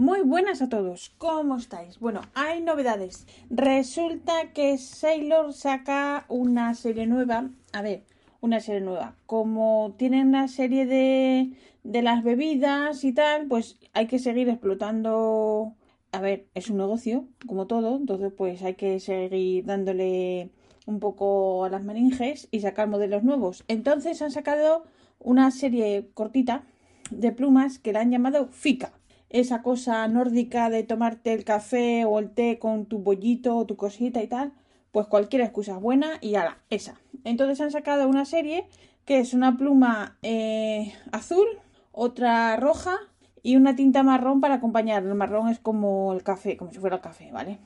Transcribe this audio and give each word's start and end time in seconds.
Muy 0.00 0.22
buenas 0.22 0.62
a 0.62 0.70
todos, 0.70 1.12
¿cómo 1.18 1.58
estáis? 1.58 1.98
Bueno, 1.98 2.22
hay 2.32 2.62
novedades. 2.62 3.26
Resulta 3.50 4.50
que 4.54 4.78
Sailor 4.78 5.52
saca 5.52 6.24
una 6.28 6.72
serie 6.74 7.06
nueva. 7.06 7.50
A 7.74 7.82
ver, 7.82 8.04
una 8.40 8.60
serie 8.60 8.80
nueva. 8.80 9.14
Como 9.26 9.92
tienen 9.98 10.28
una 10.28 10.48
serie 10.48 10.86
de, 10.86 11.52
de 11.84 12.00
las 12.00 12.24
bebidas 12.24 13.04
y 13.04 13.12
tal, 13.12 13.46
pues 13.46 13.78
hay 13.92 14.06
que 14.06 14.18
seguir 14.18 14.48
explotando. 14.48 15.74
A 16.12 16.20
ver, 16.22 16.46
es 16.54 16.70
un 16.70 16.78
negocio, 16.78 17.26
como 17.46 17.66
todo, 17.66 17.94
entonces 17.96 18.32
pues 18.34 18.62
hay 18.62 18.76
que 18.76 19.00
seguir 19.00 19.66
dándole 19.66 20.48
un 20.86 20.98
poco 20.98 21.66
a 21.66 21.68
las 21.68 21.84
meninges 21.84 22.48
y 22.50 22.60
sacar 22.60 22.88
modelos 22.88 23.22
nuevos. 23.22 23.64
Entonces 23.68 24.22
han 24.22 24.30
sacado 24.30 24.84
una 25.18 25.50
serie 25.50 26.08
cortita 26.14 26.64
de 27.10 27.32
plumas 27.32 27.78
que 27.78 27.92
la 27.92 28.00
han 28.00 28.10
llamado 28.10 28.46
Fika. 28.46 28.94
Esa 29.30 29.62
cosa 29.62 30.06
nórdica 30.08 30.70
de 30.70 30.82
tomarte 30.82 31.32
el 31.32 31.44
café 31.44 32.04
o 32.04 32.18
el 32.18 32.30
té 32.30 32.58
con 32.58 32.86
tu 32.86 32.98
bollito 32.98 33.56
o 33.56 33.64
tu 33.64 33.76
cosita 33.76 34.22
y 34.22 34.26
tal, 34.26 34.52
pues 34.92 35.06
cualquier 35.06 35.42
excusa 35.42 35.76
es 35.76 35.80
buena 35.80 36.18
y 36.20 36.34
ala, 36.34 36.58
esa. 36.68 37.00
Entonces 37.24 37.60
han 37.60 37.70
sacado 37.70 38.08
una 38.08 38.24
serie 38.24 38.66
que 39.04 39.20
es 39.20 39.32
una 39.32 39.56
pluma 39.56 40.18
eh, 40.22 40.92
azul, 41.12 41.46
otra 41.92 42.56
roja 42.56 42.98
y 43.42 43.56
una 43.56 43.76
tinta 43.76 44.02
marrón 44.02 44.40
para 44.40 44.54
acompañar. 44.54 45.04
El 45.04 45.14
marrón 45.14 45.48
es 45.48 45.58
como 45.58 46.12
el 46.12 46.22
café, 46.22 46.56
como 46.56 46.72
si 46.72 46.78
fuera 46.78 46.96
el 46.96 47.02
café, 47.02 47.30
¿vale? 47.32 47.58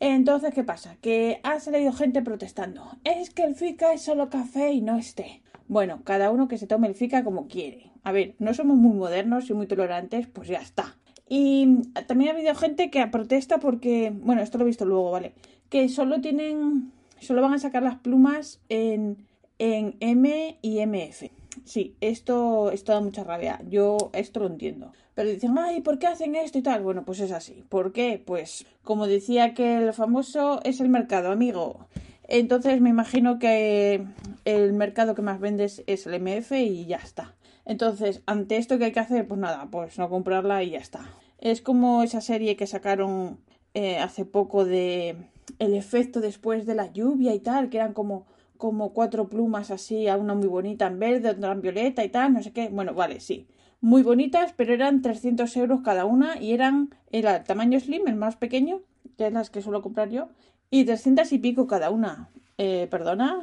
Entonces, 0.00 0.54
¿qué 0.54 0.64
pasa? 0.64 0.96
Que 1.00 1.40
ha 1.42 1.60
salido 1.60 1.92
gente 1.92 2.22
protestando. 2.22 2.96
Es 3.04 3.30
que 3.30 3.44
el 3.44 3.54
FICA 3.54 3.92
es 3.92 4.02
solo 4.02 4.30
café 4.30 4.72
y 4.72 4.80
no 4.80 4.96
es 4.96 5.14
té. 5.14 5.42
Bueno, 5.70 6.00
cada 6.02 6.32
uno 6.32 6.48
que 6.48 6.58
se 6.58 6.66
tome 6.66 6.88
el 6.88 6.96
FICA 6.96 7.22
como 7.22 7.46
quiere. 7.46 7.92
A 8.02 8.10
ver, 8.10 8.34
no 8.40 8.54
somos 8.54 8.76
muy 8.76 8.92
modernos 8.92 9.48
y 9.50 9.54
muy 9.54 9.68
tolerantes, 9.68 10.26
pues 10.26 10.48
ya 10.48 10.58
está. 10.58 10.96
Y 11.28 11.82
también 12.08 12.30
ha 12.30 12.34
habido 12.34 12.56
gente 12.56 12.90
que 12.90 13.06
protesta 13.06 13.60
porque, 13.60 14.12
bueno, 14.12 14.42
esto 14.42 14.58
lo 14.58 14.64
he 14.64 14.66
visto 14.66 14.84
luego, 14.84 15.12
¿vale? 15.12 15.32
Que 15.68 15.88
solo 15.88 16.20
tienen, 16.20 16.90
solo 17.20 17.40
van 17.40 17.52
a 17.52 17.60
sacar 17.60 17.84
las 17.84 17.94
plumas 18.00 18.58
en, 18.68 19.24
en 19.60 19.94
M 20.00 20.58
y 20.60 20.84
MF. 20.84 21.30
Sí, 21.64 21.94
esto, 22.00 22.72
esto 22.72 22.90
da 22.90 23.00
mucha 23.00 23.22
rabia. 23.22 23.60
Yo 23.68 24.10
esto 24.12 24.40
lo 24.40 24.48
entiendo. 24.48 24.90
Pero 25.14 25.30
dicen, 25.30 25.56
ay, 25.56 25.82
¿por 25.82 26.00
qué 26.00 26.08
hacen 26.08 26.34
esto 26.34 26.58
y 26.58 26.62
tal? 26.62 26.82
Bueno, 26.82 27.04
pues 27.04 27.20
es 27.20 27.30
así. 27.30 27.62
¿Por 27.68 27.92
qué? 27.92 28.20
Pues 28.26 28.66
como 28.82 29.06
decía 29.06 29.54
que 29.54 29.76
el 29.76 29.92
famoso 29.92 30.58
es 30.64 30.80
el 30.80 30.88
mercado, 30.88 31.30
amigo. 31.30 31.86
Entonces 32.30 32.80
me 32.80 32.90
imagino 32.90 33.40
que 33.40 34.06
el 34.44 34.72
mercado 34.72 35.16
que 35.16 35.22
más 35.22 35.40
vendes 35.40 35.82
es 35.88 36.06
el 36.06 36.14
MF 36.14 36.52
y 36.52 36.86
ya 36.86 36.98
está. 36.98 37.34
Entonces, 37.64 38.22
ante 38.24 38.56
esto 38.56 38.78
que 38.78 38.84
hay 38.84 38.92
que 38.92 39.00
hacer, 39.00 39.26
pues 39.26 39.40
nada, 39.40 39.66
pues 39.68 39.98
no 39.98 40.08
comprarla 40.08 40.62
y 40.62 40.70
ya 40.70 40.78
está. 40.78 41.10
Es 41.38 41.60
como 41.60 42.04
esa 42.04 42.20
serie 42.20 42.54
que 42.54 42.68
sacaron 42.68 43.40
eh, 43.74 43.98
hace 43.98 44.24
poco 44.24 44.64
de 44.64 45.16
el 45.58 45.74
efecto 45.74 46.20
después 46.20 46.66
de 46.66 46.76
la 46.76 46.92
lluvia 46.92 47.34
y 47.34 47.40
tal, 47.40 47.68
que 47.68 47.78
eran 47.78 47.94
como, 47.94 48.26
como 48.56 48.92
cuatro 48.92 49.28
plumas 49.28 49.72
así, 49.72 50.06
una 50.08 50.34
muy 50.34 50.46
bonita 50.46 50.86
en 50.86 51.00
verde, 51.00 51.30
otra 51.30 51.50
en 51.50 51.62
violeta 51.62 52.04
y 52.04 52.10
tal, 52.10 52.32
no 52.32 52.42
sé 52.44 52.52
qué. 52.52 52.68
Bueno, 52.68 52.94
vale, 52.94 53.18
sí. 53.18 53.48
Muy 53.80 54.04
bonitas, 54.04 54.54
pero 54.56 54.72
eran 54.72 55.02
300 55.02 55.56
euros 55.56 55.80
cada 55.80 56.04
una 56.04 56.40
y 56.40 56.52
eran, 56.52 56.94
era 57.10 57.38
el 57.38 57.44
tamaño 57.44 57.80
slim, 57.80 58.06
el 58.06 58.14
más 58.14 58.36
pequeño, 58.36 58.82
que 59.18 59.26
es 59.26 59.32
las 59.32 59.50
que 59.50 59.62
suelo 59.62 59.82
comprar 59.82 60.10
yo, 60.10 60.28
y 60.70 60.84
300 60.84 61.32
y 61.32 61.38
pico 61.38 61.66
cada 61.66 61.90
una. 61.90 62.30
Eh, 62.58 62.88
¿Perdona? 62.90 63.40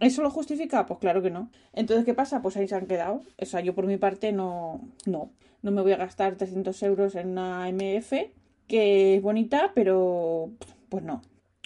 ¿Eso 0.00 0.22
lo 0.22 0.30
justifica? 0.30 0.84
Pues 0.86 0.98
claro 0.98 1.22
que 1.22 1.30
no. 1.30 1.50
Entonces, 1.72 2.04
¿qué 2.04 2.12
pasa? 2.12 2.42
Pues 2.42 2.56
ahí 2.56 2.66
se 2.66 2.74
han 2.74 2.86
quedado. 2.86 3.22
O 3.40 3.46
sea, 3.46 3.60
yo 3.60 3.74
por 3.74 3.86
mi 3.86 3.98
parte 3.98 4.32
no, 4.32 4.80
no, 5.06 5.30
no 5.62 5.70
me 5.70 5.80
voy 5.80 5.92
a 5.92 5.96
gastar 5.96 6.34
300 6.36 6.82
euros 6.82 7.14
en 7.14 7.28
una 7.30 7.68
MF, 7.68 8.12
que 8.66 9.16
es 9.16 9.22
bonita, 9.22 9.70
pero 9.74 10.50
pues 10.88 11.04
no. 11.04 11.22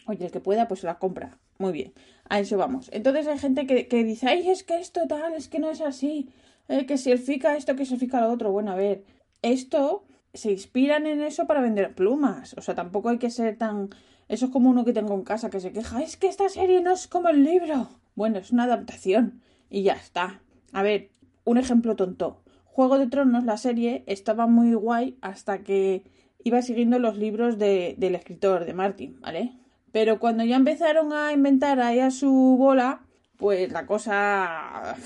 Oye, 0.07 0.27
el 0.27 0.31
que 0.31 0.41
pueda, 0.41 0.69
pues 0.69 0.83
la 0.83 0.99
compra. 0.99 1.39
Muy 1.59 1.73
bien. 1.73 1.93
A 2.29 2.41
eso 2.41 2.59
vamos. 2.59 2.91
Entonces 2.93 3.27
hay 3.27 3.39
gente 3.39 3.67
que, 3.67 3.89
que 3.89 4.05
dice, 4.05 4.29
ay, 4.29 4.51
es 4.51 4.63
que 4.63 4.79
esto 4.79 5.07
tal, 5.09 5.33
es 5.33 5.49
que 5.49 5.59
no 5.59 5.71
es 5.71 5.81
así. 5.81 6.29
Eh, 6.69 6.85
que 6.85 6.99
si 6.99 7.11
el 7.11 7.19
fica 7.19 7.57
esto, 7.57 7.75
que 7.75 7.87
se 7.87 7.97
fica 7.97 8.21
lo 8.21 8.31
otro. 8.31 8.53
Bueno, 8.53 8.73
a 8.73 8.77
ver, 8.77 9.05
esto 9.41 10.05
se 10.35 10.53
inspiran 10.53 11.07
en 11.07 11.23
eso 11.23 11.47
para 11.47 11.61
vender 11.61 11.95
plumas. 11.95 12.55
O 12.59 12.61
sea, 12.61 12.75
tampoco 12.75 13.09
hay 13.09 13.19
que 13.19 13.31
ser 13.31 13.57
tan 13.57 13.89
eso 14.29 14.47
es 14.47 14.53
como 14.53 14.71
uno 14.71 14.85
que 14.85 14.93
tengo 14.93 15.15
en 15.15 15.23
casa 15.23 15.51
que 15.51 15.61
se 15.61 15.73
queja, 15.73 16.03
es 16.03 16.17
que 16.17 16.27
esta 16.29 16.49
serie 16.49 16.81
no 16.81 16.93
es 16.93 17.07
como 17.07 17.29
el 17.29 17.45
libro. 17.45 17.89
Bueno, 18.15 18.39
es 18.39 18.51
una 18.51 18.65
adaptación 18.65 19.41
y 19.71 19.83
ya 19.83 19.93
está. 19.93 20.41
A 20.73 20.83
ver, 20.83 21.11
un 21.45 21.59
ejemplo 21.59 21.97
tonto. 21.97 22.43
Juego 22.65 22.99
de 22.99 23.07
Tronos, 23.07 23.45
la 23.45 23.57
serie, 23.57 24.05
estaba 24.07 24.47
muy 24.47 24.75
guay 24.75 25.17
hasta 25.21 25.59
que 25.61 26.05
iba 26.43 26.61
siguiendo 26.63 26.99
los 26.99 27.17
libros 27.17 27.59
de, 27.59 27.95
del 27.99 28.15
escritor, 28.15 28.65
de 28.65 28.75
Martin, 28.75 29.21
¿vale? 29.21 29.53
Pero 29.93 30.19
cuando 30.19 30.45
ya 30.45 30.57
empezaron 30.57 31.13
a 31.13 31.33
inventar 31.33 31.81
ahí 31.81 32.01
a 32.01 32.11
su 32.11 32.57
bola, 32.59 33.07
pues 33.37 33.73
la 33.73 33.87
cosa... 33.87 34.97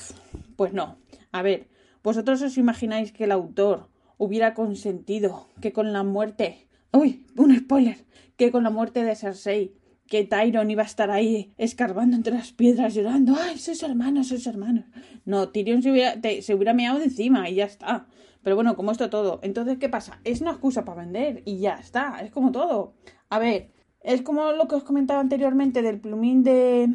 Pues 0.57 0.73
no. 0.73 0.97
A 1.33 1.43
ver, 1.43 1.69
¿vosotros 2.03 2.43
os 2.43 2.59
imagináis 2.59 3.13
que 3.13 3.25
el 3.25 3.33
autor 3.33 3.89
hubiera 4.19 4.53
consentido 4.53 5.47
que 5.61 5.73
con 5.73 5.93
la 5.93 6.03
muerte 6.03 6.67
Uy, 6.93 7.27
un 7.37 7.57
spoiler. 7.57 8.05
Que 8.37 8.51
con 8.51 8.65
la 8.65 8.71
muerte 8.71 9.05
de 9.05 9.15
Cersei, 9.15 9.75
que 10.07 10.25
Tyron 10.25 10.71
iba 10.71 10.83
a 10.83 10.87
estar 10.87 11.11
ahí 11.11 11.55
escarbando 11.57 12.17
entre 12.17 12.35
las 12.35 12.53
piedras 12.53 12.95
llorando. 12.95 13.37
¡Ay, 13.39 13.59
sus 13.59 13.83
hermanos, 13.83 14.29
sus 14.29 14.47
hermanos! 14.47 14.85
No, 15.25 15.51
Tyrion 15.51 15.83
se 15.83 15.93
hubiera, 15.93 16.21
se 16.43 16.55
hubiera 16.55 16.75
meado 16.75 16.99
de 16.99 17.05
encima 17.05 17.49
y 17.49 17.55
ya 17.55 17.65
está. 17.65 18.07
Pero 18.43 18.57
bueno, 18.57 18.75
como 18.75 18.91
esto 18.91 19.09
todo. 19.09 19.39
Entonces, 19.43 19.79
¿qué 19.79 19.89
pasa? 19.89 20.21
Es 20.25 20.41
una 20.41 20.51
excusa 20.51 20.85
para 20.85 21.03
vender 21.03 21.43
y 21.45 21.59
ya 21.59 21.75
está. 21.75 22.21
Es 22.23 22.33
como 22.33 22.51
todo. 22.51 22.95
A 23.29 23.39
ver, 23.39 23.71
es 24.03 24.23
como 24.23 24.53
lo 24.53 24.67
que 24.67 24.75
os 24.75 24.83
comentaba 24.83 25.21
anteriormente 25.21 25.83
del 25.83 26.01
plumín 26.01 26.43
de, 26.43 26.89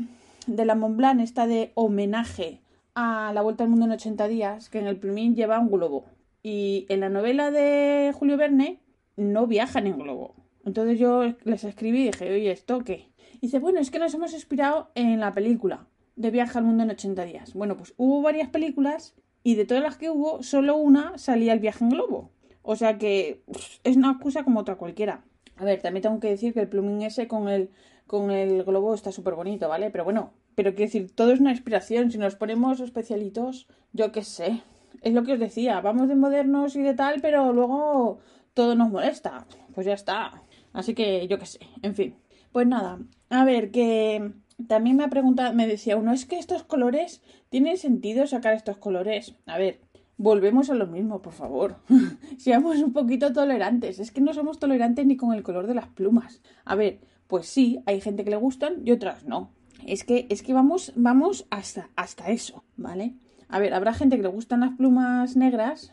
de 0.47 0.65
la 0.65 0.75
Montblanc, 0.75 1.21
esta 1.21 1.47
de 1.47 1.71
homenaje 1.75 2.61
a 2.95 3.31
la 3.33 3.41
Vuelta 3.41 3.63
al 3.63 3.69
Mundo 3.69 3.85
en 3.85 3.91
80 3.91 4.27
días, 4.27 4.69
que 4.69 4.79
en 4.79 4.87
el 4.87 4.97
plumín 4.97 5.35
lleva 5.35 5.59
un 5.59 5.71
globo. 5.71 6.05
Y 6.41 6.85
en 6.89 6.99
la 6.99 7.09
novela 7.09 7.51
de 7.51 8.11
Julio 8.13 8.37
Verne 8.37 8.81
no 9.17 9.47
viajan 9.47 9.87
en 9.87 9.97
globo. 9.97 10.35
Entonces 10.65 10.99
yo 10.99 11.23
les 11.43 11.63
escribí 11.63 12.01
y 12.01 12.05
dije, 12.07 12.31
oye, 12.31 12.51
¿esto 12.51 12.83
qué? 12.83 13.11
Y 13.35 13.47
dice, 13.47 13.59
bueno, 13.59 13.79
es 13.79 13.91
que 13.91 13.99
nos 13.99 14.13
hemos 14.13 14.33
inspirado 14.33 14.91
en 14.95 15.19
la 15.19 15.33
película 15.33 15.87
de 16.15 16.31
Viaje 16.31 16.57
al 16.57 16.63
Mundo 16.63 16.83
en 16.83 16.91
80 16.91 17.25
días. 17.25 17.53
Bueno, 17.53 17.77
pues 17.77 17.93
hubo 17.97 18.21
varias 18.21 18.49
películas 18.49 19.15
y 19.43 19.55
de 19.55 19.65
todas 19.65 19.83
las 19.83 19.97
que 19.97 20.09
hubo, 20.09 20.41
solo 20.41 20.75
una 20.75 21.17
salía 21.17 21.53
el 21.53 21.59
viaje 21.59 21.83
en 21.83 21.91
globo. 21.91 22.31
O 22.63 22.75
sea 22.75 22.97
que 22.97 23.43
es 23.83 23.95
una 23.95 24.11
excusa 24.11 24.43
como 24.43 24.59
otra 24.59 24.75
cualquiera. 24.75 25.23
A 25.57 25.65
ver, 25.65 25.81
también 25.81 26.01
tengo 26.01 26.19
que 26.19 26.29
decir 26.29 26.53
que 26.53 26.61
el 26.61 26.67
plumín 26.67 27.03
ese 27.03 27.27
con 27.27 27.47
el, 27.47 27.69
con 28.07 28.31
el 28.31 28.63
globo 28.63 28.95
está 28.95 29.11
súper 29.11 29.35
bonito, 29.35 29.69
¿vale? 29.69 29.91
Pero 29.91 30.03
bueno, 30.03 30.33
pero 30.55 30.71
quiero 30.71 30.87
decir, 30.87 31.13
todo 31.13 31.31
es 31.31 31.39
una 31.39 31.51
inspiración. 31.51 32.11
Si 32.11 32.17
nos 32.17 32.35
ponemos 32.35 32.79
especialitos, 32.79 33.67
yo 33.93 34.11
qué 34.11 34.23
sé. 34.23 34.63
Es 35.01 35.13
lo 35.13 35.23
que 35.23 35.33
os 35.33 35.39
decía, 35.39 35.79
vamos 35.81 36.07
de 36.07 36.15
modernos 36.15 36.75
y 36.75 36.81
de 36.81 36.95
tal, 36.95 37.21
pero 37.21 37.53
luego 37.53 38.19
todo 38.55 38.73
nos 38.73 38.89
molesta. 38.89 39.45
Pues 39.75 39.85
ya 39.85 39.93
está. 39.93 40.41
Así 40.73 40.95
que 40.95 41.27
yo 41.27 41.37
qué 41.37 41.45
sé, 41.45 41.59
en 41.83 41.93
fin. 41.93 42.15
Pues 42.51 42.65
nada, 42.65 42.99
a 43.29 43.45
ver, 43.45 43.69
que 43.69 44.31
también 44.67 44.95
me 44.95 45.03
ha 45.03 45.09
preguntado, 45.09 45.53
me 45.53 45.67
decía 45.67 45.97
uno, 45.97 46.13
es 46.13 46.25
que 46.25 46.39
estos 46.39 46.63
colores, 46.63 47.21
¿tienen 47.49 47.77
sentido 47.77 48.25
sacar 48.25 48.53
estos 48.53 48.77
colores? 48.77 49.35
A 49.45 49.57
ver, 49.57 49.81
volvemos 50.17 50.69
a 50.69 50.73
lo 50.73 50.87
mismo, 50.87 51.21
por 51.21 51.33
favor. 51.33 51.77
Seamos 52.37 52.77
un 52.77 52.93
poquito 52.93 53.33
tolerantes. 53.33 53.99
Es 53.99 54.11
que 54.11 54.21
no 54.21 54.33
somos 54.33 54.57
tolerantes 54.57 55.05
ni 55.05 55.17
con 55.17 55.33
el 55.33 55.43
color 55.43 55.67
de 55.67 55.75
las 55.75 55.87
plumas. 55.87 56.41
A 56.63 56.75
ver, 56.75 56.99
pues 57.27 57.47
sí, 57.47 57.79
hay 57.85 58.01
gente 58.01 58.23
que 58.23 58.29
le 58.29 58.37
gustan 58.37 58.81
y 58.85 58.91
otras 58.91 59.25
no. 59.25 59.51
Es 59.85 60.03
que, 60.03 60.25
es 60.29 60.41
que 60.41 60.53
vamos, 60.53 60.93
vamos 60.95 61.45
hasta, 61.49 61.89
hasta 61.95 62.29
eso, 62.31 62.63
¿vale? 62.77 63.15
A 63.49 63.59
ver, 63.59 63.73
habrá 63.73 63.93
gente 63.93 64.15
que 64.15 64.23
le 64.23 64.29
gustan 64.29 64.61
las 64.61 64.75
plumas 64.77 65.35
negras, 65.35 65.91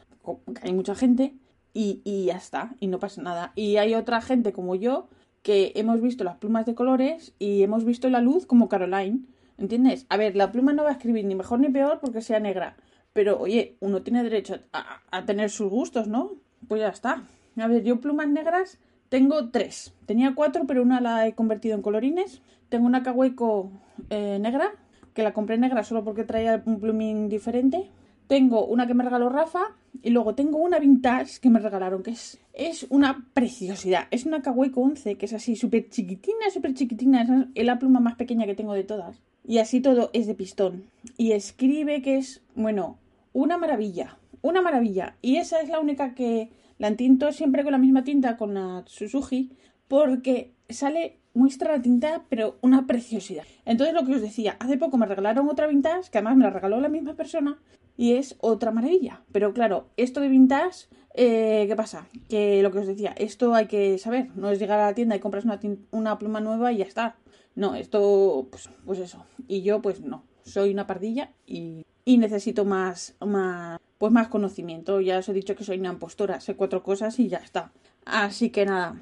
hay 0.62 0.73
mucha 0.73 0.94
gente, 0.94 1.34
y, 1.75 2.00
y 2.05 2.27
ya 2.27 2.37
está, 2.37 2.75
y 2.81 2.87
no 2.87 2.99
pasa 2.99 3.22
nada. 3.22 3.52
Y 3.55 3.76
hay 3.76 3.94
otra 3.94 4.20
gente 4.20 4.52
como 4.52 4.75
yo 4.75 5.08
que 5.43 5.73
hemos 5.75 6.00
visto 6.00 6.25
las 6.25 6.37
plumas 6.37 6.67
de 6.67 6.75
colores 6.75 7.35
y 7.38 7.62
hemos 7.62 7.85
visto 7.85 8.08
la 8.08 8.20
luz 8.20 8.46
como 8.46 8.69
Caroline. 8.69 9.20
¿Entiendes? 9.58 10.06
A 10.08 10.17
ver, 10.17 10.35
la 10.35 10.50
pluma 10.50 10.73
no 10.73 10.85
va 10.85 10.91
a 10.91 10.94
escribir 10.94 11.25
ni 11.25 11.35
mejor 11.35 11.61
ni 11.61 11.69
peor 11.69 12.00
porque 12.00 12.23
sea 12.23 12.41
negra. 12.41 12.76
Pero 13.12 13.38
oye, 13.38 13.76
uno 13.81 14.02
tiene 14.02 14.23
derecho 14.23 14.58
a, 14.73 15.25
tener 15.26 15.50
sus 15.50 15.70
gustos, 15.70 16.08
¿no? 16.08 16.32
Pues 16.69 16.81
ya 16.81 16.88
está. 16.88 17.25
A 17.56 17.67
ver, 17.67 17.82
yo 17.82 18.00
plumas 18.00 18.29
negras 18.29 18.79
tengo 19.08 19.50
tres. 19.50 19.93
Tenía 20.06 20.35
cuatro, 20.35 20.64
pero 20.67 20.82
una 20.82 21.00
la 21.00 21.26
he 21.26 21.35
convertido 21.35 21.75
en 21.75 21.82
colorines. 21.82 22.41
Tengo 22.70 22.87
una 22.87 23.02
Kaweco 23.02 23.70
eh, 24.08 24.38
negra, 24.41 24.73
que 25.12 25.23
la 25.23 25.35
compré 25.35 25.58
negra 25.58 25.85
solo 25.85 26.02
porque 26.02 26.25
traía 26.25 26.62
un 26.64 26.81
plumín 26.81 27.29
diferente. 27.29 27.91
Tengo 28.32 28.64
una 28.64 28.87
que 28.87 28.94
me 28.94 29.05
regaló 29.05 29.29
Rafa 29.29 29.76
y 30.02 30.08
luego 30.08 30.34
tengo 30.34 30.56
una 30.56 30.79
vintage 30.79 31.38
que 31.38 31.50
me 31.50 31.58
regalaron, 31.58 32.02
que 32.02 32.12
es, 32.12 32.40
es 32.55 32.87
una 32.88 33.26
preciosidad. 33.34 34.05
Es 34.11 34.25
una 34.25 34.40
Kawaii 34.40 34.73
11, 34.75 35.17
que 35.17 35.26
es 35.26 35.34
así 35.34 35.55
súper 35.55 35.90
chiquitina, 35.90 36.49
súper 36.50 36.73
chiquitina. 36.73 37.50
Es 37.55 37.67
la 37.67 37.79
pluma 37.79 38.00
más 38.00 38.14
pequeña 38.14 38.46
que 38.46 38.55
tengo 38.55 38.73
de 38.73 38.84
todas. 38.84 39.20
Y 39.46 39.58
así 39.58 39.82
todo 39.82 40.08
es 40.14 40.26
de 40.26 40.34
pistón. 40.34 40.84
Y 41.19 41.32
escribe 41.32 42.00
que 42.00 42.17
es, 42.17 42.40
bueno, 42.55 42.96
una 43.34 43.58
maravilla. 43.58 44.17
Una 44.40 44.62
maravilla. 44.62 45.14
Y 45.20 45.37
esa 45.37 45.61
es 45.61 45.69
la 45.69 45.81
única 45.81 46.14
que 46.14 46.49
la 46.79 46.96
tinto 46.96 47.32
siempre 47.32 47.64
con 47.64 47.73
la 47.73 47.79
misma 47.79 48.02
tinta, 48.02 48.38
con 48.38 48.55
la 48.55 48.82
Suzuki, 48.87 49.50
porque 49.88 50.55
sale, 50.70 51.19
muestra 51.34 51.76
la 51.76 51.82
tinta, 51.82 52.23
pero 52.31 52.56
una 52.62 52.87
preciosidad. 52.87 53.44
Entonces, 53.67 53.94
lo 53.94 54.06
que 54.06 54.14
os 54.14 54.23
decía, 54.23 54.56
hace 54.58 54.79
poco 54.79 54.96
me 54.96 55.05
regalaron 55.05 55.50
otra 55.50 55.67
vintage, 55.67 56.11
que 56.11 56.17
además 56.17 56.38
me 56.38 56.44
la 56.44 56.50
regaló 56.50 56.81
la 56.81 56.88
misma 56.88 57.12
persona, 57.12 57.58
y 57.97 58.15
es 58.15 58.37
otra 58.41 58.71
maravilla. 58.71 59.23
Pero 59.33 59.53
claro, 59.53 59.87
esto 59.97 60.21
de 60.21 60.29
vintage, 60.29 60.87
eh, 61.15 61.65
¿qué 61.69 61.77
pasa? 61.77 62.06
Que 62.29 62.62
lo 62.62 62.71
que 62.71 62.79
os 62.79 62.87
decía, 62.87 63.15
esto 63.17 63.55
hay 63.55 63.67
que 63.67 63.99
saber, 63.99 64.29
no 64.35 64.50
es 64.50 64.59
llegar 64.59 64.81
a 64.81 64.87
la 64.87 64.94
tienda 64.94 65.17
y 65.17 65.21
compras 65.21 65.44
una, 65.44 65.61
una 65.91 66.19
pluma 66.19 66.41
nueva 66.41 66.73
y 66.73 66.79
ya 66.79 66.85
está. 66.85 67.17
No, 67.55 67.75
esto, 67.75 68.49
pues, 68.50 68.71
pues 68.87 68.99
eso. 68.99 69.25
Y 69.49 69.62
yo, 69.62 69.83
pues 69.83 70.00
no, 70.00 70.25
soy 70.44 70.73
una 70.73 70.87
pardilla 70.87 71.31
y, 71.47 71.85
y 72.05 72.19
necesito 72.19 72.65
más, 72.65 73.15
más, 73.21 73.79
pues 73.99 74.12
más 74.12 74.29
conocimiento. 74.29 75.00
Ya 75.00 75.19
os 75.19 75.29
he 75.29 75.33
dicho 75.33 75.55
que 75.55 75.65
soy 75.65 75.79
una 75.79 75.93
impostora, 75.93 76.41
sé 76.41 76.56
cuatro 76.56 76.83
cosas 76.83 77.19
y 77.19 77.29
ya 77.29 77.39
está. 77.39 77.73
Así 78.05 78.50
que 78.50 78.67
nada, 78.67 78.97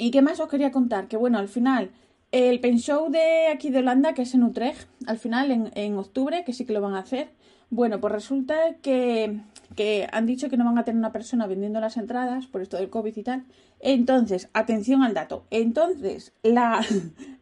¿Y 0.00 0.12
qué 0.12 0.22
más 0.22 0.38
os 0.38 0.48
quería 0.48 0.70
contar? 0.70 1.08
Que 1.08 1.16
bueno, 1.16 1.38
al 1.38 1.48
final, 1.48 1.90
el 2.30 2.60
Pen 2.60 2.78
Show 2.78 3.10
de 3.10 3.48
aquí 3.48 3.68
de 3.70 3.80
Holanda, 3.80 4.14
que 4.14 4.22
es 4.22 4.32
en 4.32 4.44
Utrecht, 4.44 4.88
al 5.06 5.18
final, 5.18 5.70
en, 5.74 5.96
octubre, 5.96 6.44
que 6.44 6.52
sí 6.52 6.64
que 6.64 6.72
lo 6.72 6.80
van 6.80 6.94
a 6.94 7.00
hacer. 7.00 7.30
Bueno, 7.70 8.00
pues 8.00 8.12
resulta 8.12 8.56
que, 8.80 9.40
que, 9.76 10.08
han 10.10 10.24
dicho 10.24 10.48
que 10.48 10.56
no 10.56 10.64
van 10.64 10.78
a 10.78 10.84
tener 10.84 10.98
una 10.98 11.12
persona 11.12 11.46
vendiendo 11.46 11.80
las 11.80 11.98
entradas 11.98 12.46
por 12.46 12.62
esto 12.62 12.78
del 12.78 12.88
COVID 12.88 13.14
y 13.14 13.22
tal. 13.22 13.44
Entonces, 13.80 14.48
atención 14.54 15.02
al 15.02 15.12
dato. 15.12 15.44
Entonces, 15.50 16.32
la, 16.42 16.80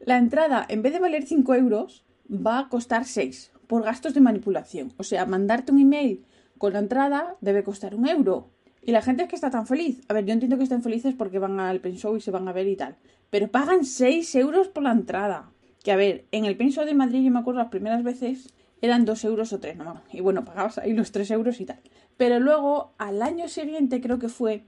la 0.00 0.18
entrada, 0.18 0.66
en 0.68 0.82
vez 0.82 0.92
de 0.92 0.98
valer 0.98 1.24
5 1.24 1.54
euros, 1.54 2.04
va 2.28 2.58
a 2.58 2.68
costar 2.68 3.04
6 3.04 3.52
por 3.68 3.84
gastos 3.84 4.14
de 4.14 4.20
manipulación. 4.20 4.92
O 4.96 5.04
sea, 5.04 5.26
mandarte 5.26 5.72
un 5.72 5.80
email 5.80 6.24
con 6.58 6.72
la 6.72 6.80
entrada 6.80 7.36
debe 7.40 7.62
costar 7.62 7.94
un 7.94 8.08
euro. 8.08 8.50
Y 8.82 8.92
la 8.92 9.02
gente 9.02 9.24
es 9.24 9.28
que 9.28 9.34
está 9.34 9.50
tan 9.50 9.66
feliz. 9.66 10.00
A 10.08 10.14
ver, 10.14 10.24
yo 10.24 10.32
entiendo 10.32 10.56
que 10.56 10.64
estén 10.64 10.82
felices 10.82 11.14
porque 11.14 11.38
van 11.38 11.58
al 11.58 11.80
Pen 11.80 11.96
Show 11.96 12.16
y 12.16 12.20
se 12.20 12.30
van 12.30 12.48
a 12.48 12.52
ver 12.52 12.66
y 12.68 12.76
tal. 12.76 12.96
Pero 13.30 13.50
pagan 13.50 13.84
6 13.84 14.34
euros 14.36 14.68
por 14.68 14.84
la 14.84 14.92
entrada. 14.92 15.50
Que 15.82 15.92
a 15.92 15.96
ver, 15.96 16.26
en 16.32 16.44
el 16.44 16.56
Pen 16.56 16.70
de 16.70 16.94
Madrid 16.94 17.24
yo 17.24 17.30
me 17.30 17.40
acuerdo 17.40 17.60
las 17.60 17.70
primeras 17.70 18.02
veces 18.02 18.54
eran 18.80 19.04
2 19.04 19.24
euros 19.24 19.52
o 19.52 19.58
3, 19.58 19.76
no 19.76 20.02
Y 20.12 20.20
bueno, 20.20 20.44
pagabas 20.44 20.78
ahí 20.78 20.92
los 20.92 21.12
3 21.12 21.30
euros 21.32 21.60
y 21.60 21.66
tal. 21.66 21.80
Pero 22.16 22.40
luego, 22.40 22.92
al 22.98 23.22
año 23.22 23.48
siguiente 23.48 24.00
creo 24.00 24.18
que 24.18 24.28
fue 24.28 24.64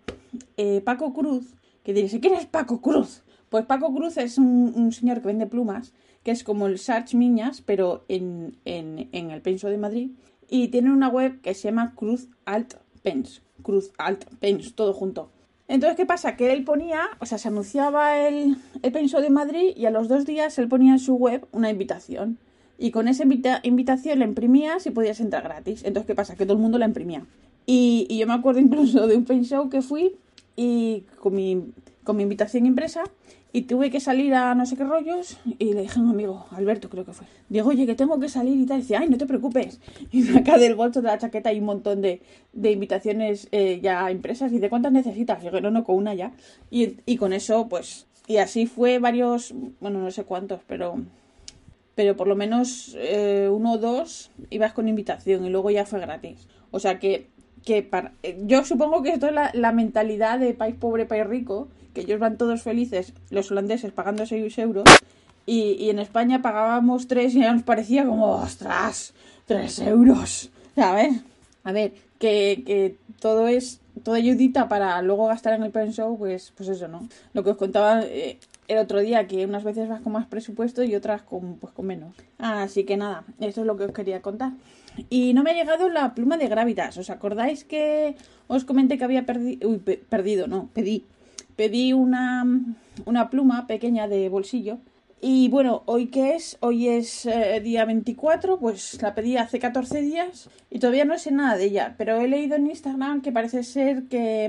eh, 0.57 0.81
Paco 0.83 1.13
Cruz, 1.13 1.55
que 1.83 1.93
diréis, 1.93 2.17
¿quién 2.21 2.35
es 2.35 2.47
Paco 2.47 2.81
Cruz? 2.81 3.23
Pues 3.49 3.65
Paco 3.65 3.95
Cruz 3.95 4.17
es 4.19 4.39
un, 4.39 4.93
señor 4.93 5.21
que 5.21 5.29
vende 5.29 5.47
plumas, 5.47 5.93
que 6.23 6.31
es 6.31 6.45
como 6.45 6.67
el 6.67 6.79
Sarch 6.79 7.15
Miñas, 7.15 7.63
pero 7.63 8.05
en, 8.09 8.57
en, 8.65 9.31
el 9.31 9.41
Penso 9.41 9.69
de 9.69 9.79
Madrid. 9.79 10.11
Y 10.51 10.69
tiene 10.69 10.93
una 10.93 11.09
web 11.09 11.41
que 11.41 11.55
se 11.55 11.69
llama 11.69 11.95
Cruz 11.95 12.29
Alt 12.45 12.75
Pens 13.03 13.43
Cruz 13.63 13.93
Alt 13.99 14.25
Pens, 14.39 14.75
todo 14.75 14.93
junto. 14.93 15.31
Entonces, 15.67 15.97
¿qué 15.97 16.07
pasa? 16.07 16.37
Que 16.37 16.53
él 16.53 16.65
ponía, 16.65 17.03
o 17.21 17.27
sea, 17.27 17.37
se 17.37 17.49
anunciaba 17.49 18.19
el, 18.19 18.57
el 18.83 18.93
Penso 18.93 19.21
de 19.21 19.31
Madrid 19.31 19.73
y 19.77 19.87
a 19.87 19.91
los 19.91 20.09
dos 20.09 20.25
días 20.25 20.59
él 20.59 20.69
ponía 20.69 20.93
en 20.93 20.99
su 20.99 21.17
web 21.17 21.47
una 21.53 21.71
invitación. 21.71 22.39
Y 22.79 22.93
con 22.93 23.09
esa 23.09 23.25
invitación 23.63 24.19
la 24.21 24.25
imprimías 24.25 24.87
y 24.87 24.91
podías 24.91 25.21
entrar 25.21 25.43
gratis. 25.43 25.83
Entonces, 25.85 26.07
¿qué 26.07 26.15
pasa? 26.15 26.37
Que 26.37 26.45
todo 26.45 26.55
el 26.55 26.63
mundo 26.63 26.79
la 26.79 26.87
imprimía. 26.87 27.27
Y, 27.67 28.07
y 28.09 28.19
yo 28.19 28.27
me 28.27 28.35
acuerdo 28.35 28.61
incluso 28.61 29.07
de 29.07 29.17
un 29.17 29.25
Pen 29.25 29.45
que 29.71 29.83
fui 29.83 30.17
y 30.57 31.05
con 31.21 31.35
mi, 31.35 31.73
con 32.05 32.17
mi 32.17 32.23
invitación 32.23 32.67
impresa 32.67 33.05
y 33.53 33.63
tuve 33.63 33.91
que 33.91 34.01
salir 34.01 34.35
a 34.35 34.55
no 34.55 34.67
sé 34.67 34.77
qué 34.77 34.85
rollos 34.85 35.39
y 35.59 35.73
le 35.73 35.83
dije 35.83 35.99
a 35.99 36.03
un 36.03 36.11
amigo, 36.11 36.47
Alberto 36.51 36.91
creo 36.91 37.05
que 37.05 37.13
fue, 37.13 37.27
digo, 37.49 37.69
oye, 37.69 37.87
que 37.87 37.95
tengo 37.95 38.21
que 38.21 38.29
salir 38.29 38.59
y 38.59 38.67
tal. 38.67 38.79
Y 38.79 38.83
dice, 38.83 38.97
ay, 38.97 39.09
no 39.09 39.17
te 39.19 39.27
preocupes. 39.27 39.81
Y 40.13 40.23
saca 40.23 40.59
del 40.59 40.75
bolso 40.75 41.01
de 41.01 41.09
la 41.09 41.19
chaqueta 41.19 41.51
hay 41.51 41.59
un 41.59 41.67
montón 41.67 42.03
de, 42.03 42.21
de 42.53 42.71
invitaciones 42.71 43.49
eh, 43.53 43.81
ya 43.83 44.11
impresas. 44.11 44.53
Y 44.53 44.57
dice, 44.57 44.69
¿cuántas 44.69 44.93
necesitas? 44.93 45.43
Y 45.43 45.47
yo, 45.51 45.61
no, 45.61 45.71
no, 45.71 45.85
con 45.85 45.97
una 45.97 46.15
ya. 46.15 46.33
Y, 46.71 46.97
y 47.07 47.17
con 47.17 47.33
eso, 47.33 47.69
pues, 47.69 48.07
y 48.27 48.37
así 48.37 48.67
fue 48.67 48.99
varios, 48.99 49.55
bueno, 49.81 50.01
no 50.01 50.11
sé 50.11 50.25
cuántos, 50.25 50.61
pero 50.67 51.03
pero 51.99 52.17
por 52.17 52.29
lo 52.29 52.37
menos 52.37 52.95
eh, 52.97 53.49
uno 53.51 53.73
o 53.73 53.79
dos 53.79 54.31
ibas 54.51 54.73
con 54.73 54.87
invitación 54.87 55.45
y 55.45 55.51
luego 55.51 55.73
ya 55.73 55.85
fue 55.85 55.99
gratis. 55.99 56.47
O 56.71 56.79
sea 56.79 57.01
que, 57.01 57.27
que 57.65 57.83
para, 57.83 58.13
eh, 58.23 58.39
yo 58.47 58.65
supongo 58.65 59.03
que 59.03 59.11
esto 59.11 59.27
es 59.27 59.35
la, 59.35 59.73
mentalidad 59.73 60.39
de 60.39 60.55
país 60.55 60.77
pobre, 60.79 61.07
país 61.07 61.27
rico, 61.27 61.67
que 61.95 62.03
ellos 62.03 62.21
van 62.21 62.39
todos 62.39 62.63
felices, 62.63 63.15
los 63.31 63.51
holandeses 63.51 63.91
pagando 63.91 64.27
6 64.27 64.57
euros, 64.59 64.85
y, 65.45 65.91
en 65.91 65.99
España 65.99 66.41
pagábamos 66.41 67.09
3 67.09 67.35
y 67.35 67.41
ya 67.41 67.53
nos 67.53 67.65
parecía 67.65 68.07
como, 68.07 68.31
ostras, 68.31 69.13
3 69.47 69.81
euros, 69.81 70.51
¿sabes? 70.77 71.21
A 71.65 71.73
ver, 71.73 71.95
que, 72.21 72.63
que 72.65 72.95
todo 73.19 73.49
es, 73.49 73.81
toda 74.05 74.19
ayudita 74.19 74.69
para 74.69 75.03
luego 75.03 75.27
gastar 75.27 75.55
en 75.55 75.65
el 75.65 75.73
pen 75.73 75.93
show, 75.93 76.17
pues, 76.17 76.53
pues 76.57 76.69
eso, 76.69 76.87
¿no? 76.87 77.09
Lo 77.33 77.43
que 77.43 77.51
os 77.51 77.57
contaba 77.57 78.03
eh, 78.05 78.39
el 78.69 78.79
otro 78.79 79.01
día, 79.01 79.27
que 79.27 79.45
unas 79.45 79.65
veces 79.65 79.89
vas 79.89 80.01
con 80.01 80.13
más 80.13 80.27
presupuesto 80.27 80.85
y 80.85 80.95
otras 80.95 81.23
con, 81.23 81.57
pues, 81.57 81.73
con 81.73 81.87
menos. 81.87 82.15
Así 82.39 82.85
que 82.85 82.97
nada, 82.97 83.25
eso 83.41 83.63
es 83.63 83.67
lo 83.67 83.77
que 83.77 83.85
os 83.85 83.93
quería 83.93 84.23
contar. 84.23 84.53
Y 85.11 85.35
no 85.35 85.43
me 85.43 85.51
ha 85.51 85.55
llegado 85.55 85.89
la 85.89 86.15
pluma 86.15 86.37
de 86.37 86.49
Gravitas. 86.49 86.97
¿Os 86.99 87.11
acordáis 87.11 87.65
que 87.65 88.17
os 88.47 88.65
comenté 88.65 88.99
que 88.99 89.05
había 89.05 89.27
perdido? 89.27 89.69
Uy, 89.69 89.79
perdido, 89.79 90.47
no, 90.47 90.69
pedí 90.75 91.05
pedí 91.59 91.93
una, 91.93 92.47
una 93.05 93.31
pluma 93.31 93.67
pequeña 93.67 94.07
de 94.07 94.29
bolsillo. 94.29 94.79
Y 95.21 95.49
bueno, 95.49 95.83
hoy 95.87 96.07
que 96.07 96.37
es, 96.37 96.57
hoy 96.61 96.87
es 96.87 97.27
eh, 97.27 97.61
día 97.61 97.85
24, 97.85 98.61
pues 98.61 99.03
la 99.03 99.17
pedí 99.17 99.37
hace 99.37 99.59
14 99.59 100.01
días 100.01 100.49
y 100.71 100.79
todavía 100.79 101.05
no 101.05 101.19
sé 101.19 101.33
nada 101.33 101.57
de 101.57 101.65
ella, 101.65 101.97
pero 101.99 102.21
he 102.21 102.29
leído 102.29 102.55
en 102.55 102.69
Instagram 102.69 103.23
que 103.23 103.33
parece 103.33 103.65
ser 103.65 104.05
que, 104.05 104.45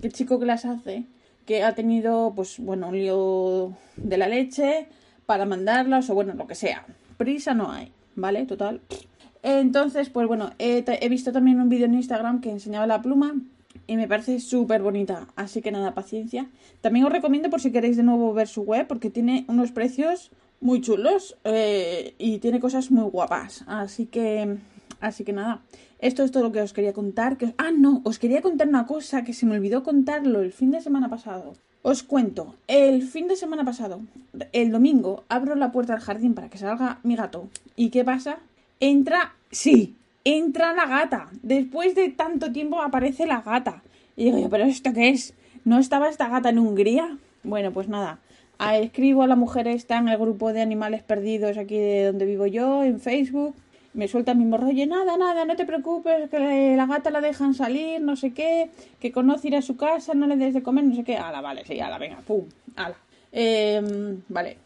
el 0.00 0.12
chico 0.14 0.40
que 0.40 0.46
las 0.46 0.64
hace, 0.64 1.04
que 1.46 1.62
ha 1.62 1.74
tenido 1.74 2.32
pues 2.34 2.58
bueno, 2.58 2.88
un 2.88 2.98
lío 2.98 3.72
de 3.96 4.18
la 4.18 4.28
leche 4.28 4.88
para 5.24 5.46
mandarlas 5.46 6.10
o 6.10 6.14
bueno, 6.14 6.34
lo 6.34 6.46
que 6.46 6.54
sea. 6.54 6.84
Prisa 7.16 7.54
no 7.54 7.70
hay, 7.70 7.92
¿vale? 8.14 8.44
Total. 8.46 8.80
Entonces, 9.42 10.10
pues 10.10 10.26
bueno, 10.26 10.50
he, 10.58 11.08
visto 11.08 11.32
también 11.32 11.60
un 11.60 11.68
vídeo 11.68 11.86
en 11.86 11.94
Instagram 11.94 12.40
que 12.40 12.50
enseñaba 12.50 12.86
la 12.86 13.00
pluma 13.00 13.36
y 13.86 13.96
me 13.96 14.08
parece 14.08 14.40
súper 14.40 14.82
bonita. 14.82 15.28
Así 15.36 15.62
que 15.62 15.70
nada, 15.70 15.94
paciencia. 15.94 16.50
También 16.80 17.06
os 17.06 17.12
recomiendo 17.12 17.48
por 17.48 17.60
si 17.60 17.70
queréis 17.70 17.96
de 17.96 18.02
nuevo 18.02 18.34
ver 18.34 18.48
su 18.48 18.62
web 18.62 18.86
porque 18.88 19.08
tiene 19.08 19.44
unos 19.48 19.70
precios 19.70 20.32
muy 20.60 20.80
chulos 20.80 21.36
eh, 21.44 22.14
y 22.18 22.38
tiene 22.38 22.58
cosas 22.58 22.90
muy 22.90 23.08
guapas. 23.08 23.64
Así 23.68 24.06
que, 24.06 24.56
así 25.06 25.24
que 25.24 25.32
nada. 25.32 25.62
Esto 25.98 26.22
es 26.22 26.30
todo 26.30 26.42
lo 26.44 26.52
que 26.52 26.60
os 26.60 26.72
quería 26.72 26.92
contar. 26.92 27.36
Que 27.36 27.54
Ah, 27.58 27.70
no, 27.70 28.02
os 28.04 28.18
quería 28.18 28.42
contar 28.42 28.68
una 28.68 28.86
cosa 28.86 29.24
que 29.24 29.32
se 29.32 29.46
me 29.46 29.56
olvidó 29.56 29.82
contarlo 29.82 30.40
el 30.40 30.52
fin 30.52 30.70
de 30.70 30.80
semana 30.80 31.08
pasado. 31.08 31.54
Os 31.82 32.02
cuento, 32.02 32.56
el 32.66 33.02
fin 33.02 33.28
de 33.28 33.36
semana 33.36 33.64
pasado, 33.64 34.00
el 34.52 34.72
domingo, 34.72 35.22
abro 35.28 35.54
la 35.54 35.70
puerta 35.70 35.92
del 35.92 36.02
jardín 36.02 36.34
para 36.34 36.50
que 36.50 36.58
salga 36.58 36.98
mi 37.04 37.14
gato. 37.14 37.48
¿Y 37.76 37.90
qué 37.90 38.04
pasa? 38.04 38.38
Entra, 38.80 39.34
sí, 39.52 39.94
entra 40.24 40.74
la 40.74 40.86
gata. 40.86 41.28
Después 41.42 41.94
de 41.94 42.08
tanto 42.08 42.50
tiempo 42.50 42.82
aparece 42.82 43.24
la 43.26 43.40
gata. 43.40 43.82
Y 44.16 44.24
digo 44.24 44.38
yo, 44.38 44.50
¿pero 44.50 44.64
esto 44.64 44.92
qué 44.92 45.10
es? 45.10 45.34
¿No 45.64 45.78
estaba 45.78 46.08
esta 46.08 46.28
gata 46.28 46.48
en 46.48 46.58
Hungría? 46.58 47.18
Bueno, 47.44 47.70
pues 47.70 47.88
nada. 47.88 48.18
Escribo 48.58 49.22
a 49.22 49.26
la 49.26 49.36
mujer 49.36 49.68
esta 49.68 49.98
en 49.98 50.08
el 50.08 50.18
grupo 50.18 50.52
de 50.52 50.62
animales 50.62 51.02
perdidos 51.02 51.58
aquí 51.58 51.76
de 51.78 52.06
donde 52.06 52.24
vivo 52.24 52.46
yo, 52.46 52.82
en 52.82 52.98
Facebook. 52.98 53.54
Me 53.96 54.08
suelta 54.08 54.34
mi 54.34 54.44
morro, 54.44 54.68
oye, 54.68 54.86
nada, 54.86 55.16
nada, 55.16 55.44
no 55.44 55.56
te 55.56 55.64
preocupes, 55.64 56.30
que 56.30 56.74
la 56.76 56.86
gata 56.86 57.10
la 57.10 57.20
dejan 57.20 57.54
salir, 57.54 58.00
no 58.00 58.14
sé 58.14 58.32
qué, 58.32 58.70
que 59.00 59.10
conoce 59.10 59.48
ir 59.48 59.56
a 59.56 59.62
su 59.62 59.76
casa, 59.76 60.14
no 60.14 60.26
le 60.26 60.36
des 60.36 60.54
de 60.54 60.62
comer, 60.62 60.84
no 60.84 60.94
sé 60.94 61.02
qué. 61.02 61.16
Ala, 61.16 61.40
vale, 61.40 61.64
sí, 61.64 61.80
ala, 61.80 61.98
venga, 61.98 62.18
pum, 62.18 62.44
ala. 62.76 62.96
Em, 63.32 64.22
vale. 64.28 64.58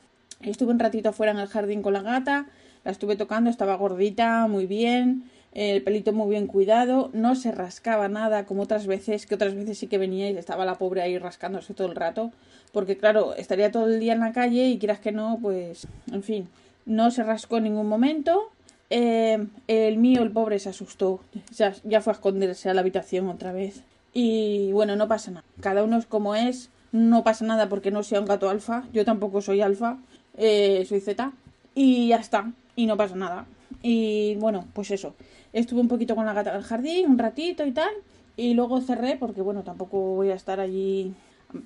Estuve 0.43 0.73
un 0.73 0.79
ratito 0.79 1.11
afuera 1.11 1.33
en 1.33 1.39
el 1.39 1.49
jardín 1.49 1.81
con 1.81 1.93
la 1.93 2.03
gata, 2.03 2.47
la 2.85 2.91
estuve 2.91 3.17
tocando, 3.17 3.51
estaba 3.51 3.77
gordita, 3.77 4.47
muy 4.49 4.67
bien 4.67 5.31
el 5.53 5.83
pelito 5.83 6.13
muy 6.13 6.31
bien 6.31 6.47
cuidado, 6.47 7.11
no 7.13 7.35
se 7.35 7.51
rascaba 7.51 8.09
nada 8.09 8.47
como 8.47 8.63
otras 8.63 8.87
veces, 8.87 9.27
que 9.27 9.35
otras 9.35 9.55
veces 9.55 9.79
sí 9.79 9.89
que 9.89 9.99
venía 9.99 10.31
y 10.31 10.37
estaba 10.37 10.65
la 10.65 10.77
pobre 10.77 11.03
ahí 11.03 11.19
rascándose 11.19 11.75
todo 11.75 11.89
el 11.89 11.97
rato, 11.97 12.31
porque 12.73 12.97
claro, 12.97 13.35
estaría 13.35 13.73
todo 13.73 13.87
el 13.87 13.99
día 13.99 14.13
en 14.13 14.21
la 14.21 14.33
calle 14.33 14.69
y 14.69 14.79
quieras 14.79 15.01
que 15.01 15.13
no, 15.13 15.39
pues, 15.43 15.89
en 16.13 16.23
fin, 16.23 16.49
no 16.87 17.11
se 17.11 17.25
rascó 17.25 17.57
en 17.57 17.65
ningún 17.65 17.89
momento. 17.89 18.51
Eh, 18.91 19.47
el 19.69 19.97
mío, 19.99 20.23
el 20.23 20.33
pobre, 20.33 20.59
se 20.59 20.69
asustó, 20.69 21.21
ya, 21.55 21.75
ya 21.85 22.01
fue 22.01 22.13
a 22.13 22.15
esconderse 22.15 22.69
a 22.69 22.75
la 22.75 22.81
habitación 22.81 23.29
otra 23.29 23.53
vez. 23.53 23.83
Y 24.13 24.73
bueno, 24.73 24.97
no 24.97 25.07
pasa 25.07 25.31
nada, 25.31 25.45
cada 25.61 25.85
uno 25.85 25.97
es 25.97 26.07
como 26.07 26.35
es, 26.35 26.71
no 26.93 27.23
pasa 27.23 27.45
nada 27.45 27.69
porque 27.69 27.93
no 27.93 28.03
sea 28.03 28.21
un 28.21 28.27
gato 28.27 28.51
alfa, 28.51 28.85
yo 28.93 29.05
tampoco 29.05 29.41
soy 29.41 29.61
alfa, 29.61 29.99
eh, 30.37 30.85
soy 30.89 31.01
Z, 31.01 31.33
y 31.75 32.09
ya 32.09 32.17
está, 32.17 32.53
y 32.75 32.87
no 32.87 32.97
pasa 32.97 33.15
nada. 33.15 33.47
Y 33.83 34.35
bueno, 34.37 34.67
pues 34.73 34.91
eso. 34.91 35.15
Estuve 35.53 35.81
un 35.81 35.89
poquito 35.89 36.15
con 36.15 36.27
la 36.27 36.33
gata 36.33 36.53
del 36.53 36.63
jardín, 36.63 37.11
un 37.11 37.19
ratito 37.19 37.65
y 37.67 37.73
tal. 37.73 37.91
Y 38.37 38.55
luego 38.55 38.81
cerré 38.81 39.17
porque, 39.17 39.43
bueno, 39.43 39.63
tampoco 39.63 39.99
voy 40.15 40.31
a 40.31 40.35
estar 40.35 40.61
allí 40.61 41.15